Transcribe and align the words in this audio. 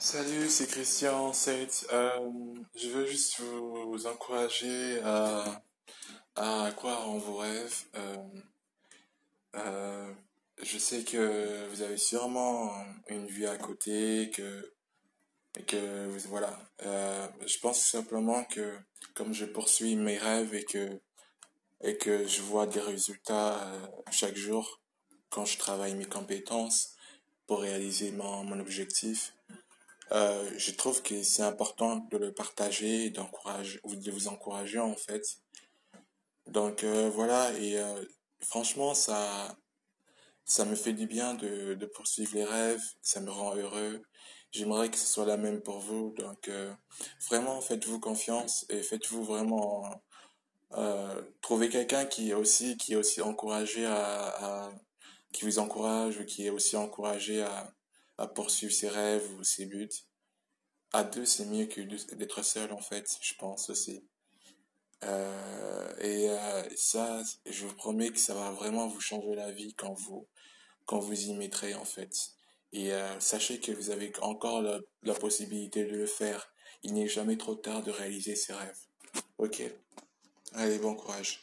Salut, 0.00 0.48
c'est 0.48 0.68
Christian 0.68 1.32
Seth. 1.32 1.88
Euh, 1.92 2.30
je 2.76 2.88
veux 2.88 3.04
juste 3.04 3.40
vous, 3.40 4.06
encourager 4.06 5.00
à, 5.02 5.60
croire 6.76 7.08
en 7.08 7.18
vos 7.18 7.38
rêves. 7.38 7.82
Euh, 7.96 8.16
euh, 9.56 10.14
je 10.62 10.78
sais 10.78 11.02
que 11.02 11.66
vous 11.70 11.82
avez 11.82 11.96
sûrement 11.96 12.72
une 13.08 13.26
vie 13.26 13.46
à 13.46 13.56
côté, 13.56 14.30
que, 14.30 14.72
que 15.66 16.06
voilà. 16.28 16.56
Euh, 16.82 17.26
je 17.44 17.58
pense 17.58 17.84
simplement 17.84 18.44
que 18.44 18.78
comme 19.14 19.34
je 19.34 19.46
poursuis 19.46 19.96
mes 19.96 20.16
rêves 20.16 20.54
et 20.54 20.64
que, 20.64 21.00
je 22.28 22.40
vois 22.42 22.68
des 22.68 22.80
résultats 22.80 23.72
chaque 24.12 24.36
jour 24.36 24.80
quand 25.28 25.44
je 25.44 25.58
travaille 25.58 25.96
mes 25.96 26.06
compétences 26.06 26.94
pour 27.48 27.62
réaliser 27.62 28.12
mon 28.12 28.60
objectif, 28.60 29.34
euh, 30.12 30.50
je 30.56 30.72
trouve 30.72 31.02
que 31.02 31.22
c'est 31.22 31.42
important 31.42 31.96
de 32.10 32.16
le 32.18 32.32
partager 32.32 33.10
d'encourager, 33.10 33.80
ou 33.84 33.94
de 33.96 34.10
vous 34.10 34.28
encourager 34.28 34.78
en 34.78 34.96
fait. 34.96 35.22
Donc 36.46 36.84
euh, 36.84 37.10
voilà, 37.10 37.52
et 37.58 37.78
euh, 37.78 38.04
franchement, 38.40 38.94
ça, 38.94 39.56
ça 40.44 40.64
me 40.64 40.74
fait 40.74 40.94
du 40.94 41.06
bien 41.06 41.34
de, 41.34 41.74
de 41.74 41.86
poursuivre 41.86 42.34
les 42.34 42.44
rêves, 42.44 42.82
ça 43.02 43.20
me 43.20 43.30
rend 43.30 43.54
heureux. 43.54 44.02
J'aimerais 44.50 44.90
que 44.90 44.96
ce 44.96 45.06
soit 45.06 45.26
la 45.26 45.36
même 45.36 45.60
pour 45.62 45.78
vous. 45.80 46.14
Donc 46.16 46.48
euh, 46.48 46.72
vraiment, 47.28 47.60
faites-vous 47.60 48.00
confiance 48.00 48.64
et 48.70 48.82
faites-vous 48.82 49.22
vraiment 49.24 50.02
euh, 50.72 51.22
trouver 51.42 51.68
quelqu'un 51.68 52.06
qui 52.06 52.30
est 52.30 52.34
aussi, 52.34 52.76
qui 52.78 52.94
est 52.94 52.96
aussi 52.96 53.20
encouragé 53.20 53.84
à, 53.86 54.66
à- 54.66 54.72
qui 55.32 55.44
vous 55.44 55.58
encourage 55.58 56.18
ou 56.18 56.24
qui 56.24 56.46
est 56.46 56.50
aussi 56.50 56.76
encouragé 56.76 57.42
à, 57.42 57.70
à 58.18 58.26
poursuivre 58.26 58.72
ses 58.72 58.88
rêves 58.88 59.32
ou 59.38 59.44
ses 59.44 59.66
buts. 59.66 59.88
À 60.92 61.04
deux, 61.04 61.24
c'est 61.24 61.46
mieux 61.46 61.66
que 61.66 61.80
d'être 62.14 62.42
seul, 62.42 62.72
en 62.72 62.80
fait, 62.80 63.18
je 63.20 63.34
pense 63.34 63.70
aussi. 63.70 64.04
Euh, 65.04 65.96
et 66.00 66.28
euh, 66.28 66.62
ça, 66.76 67.22
je 67.46 67.66
vous 67.66 67.74
promets 67.74 68.10
que 68.10 68.18
ça 68.18 68.34
va 68.34 68.50
vraiment 68.50 68.88
vous 68.88 69.00
changer 69.00 69.34
la 69.34 69.52
vie 69.52 69.74
quand 69.74 69.92
vous, 69.92 70.26
quand 70.86 70.98
vous 70.98 71.28
y 71.28 71.34
mettrez, 71.34 71.74
en 71.74 71.84
fait. 71.84 72.12
Et 72.72 72.92
euh, 72.92 73.20
sachez 73.20 73.60
que 73.60 73.72
vous 73.72 73.90
avez 73.90 74.12
encore 74.20 74.60
la, 74.62 74.80
la 75.02 75.14
possibilité 75.14 75.84
de 75.84 75.96
le 75.96 76.06
faire. 76.06 76.52
Il 76.82 76.94
n'est 76.94 77.08
jamais 77.08 77.36
trop 77.36 77.54
tard 77.54 77.82
de 77.82 77.90
réaliser 77.90 78.34
ses 78.34 78.52
rêves. 78.52 78.80
Ok? 79.38 79.62
Allez, 80.54 80.78
bon 80.78 80.94
courage. 80.94 81.40